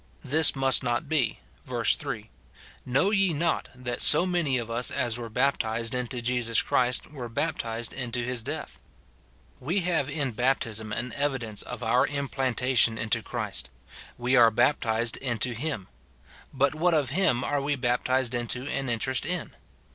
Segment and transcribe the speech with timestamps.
[0.23, 2.27] This must not be: verse 3,"
[2.87, 7.29] Know ye not, that so many of us as were baptized into Jesus Christ were
[7.29, 8.79] baptized into his death?"
[9.69, 13.69] We have in baptism an evidence of our implantation into Christ;
[14.17, 15.87] we are baptized into him:
[16.51, 19.53] but what of him are we baptized into an interest in